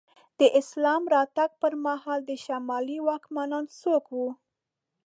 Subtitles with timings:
[0.39, 4.29] د اسلام راتګ پر مهال د شمالي واکمنان څوک وو؟